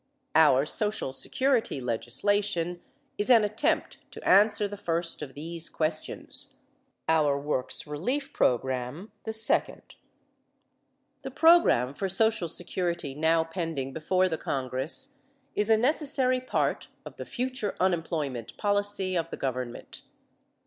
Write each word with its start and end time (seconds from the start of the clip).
Our 0.33 0.65
social 0.65 1.13
security 1.13 1.79
legislation 1.79 2.81
is 3.19 3.29
an 3.29 3.43
attempt 3.43 3.99
to 4.09 4.27
answer 4.27 4.67
the 4.67 4.75
first 4.75 5.21
of 5.21 5.35
these 5.35 5.69
questions; 5.69 6.55
our 7.07 7.37
Works 7.39 7.85
Relief 7.85 8.33
program, 8.33 9.11
the 9.25 9.31
second. 9.33 9.93
The 11.21 11.29
program 11.29 11.93
for 11.93 12.09
social 12.09 12.47
security 12.47 13.13
now 13.13 13.43
pending 13.43 13.93
before 13.93 14.27
the 14.27 14.39
Congress 14.39 15.19
is 15.53 15.69
a 15.69 15.77
necessary 15.77 16.39
part 16.39 16.87
of 17.05 17.17
the 17.17 17.25
future 17.27 17.75
unemployment 17.79 18.57
policy 18.57 19.15
of 19.15 19.29
the 19.29 19.37
government. 19.37 20.01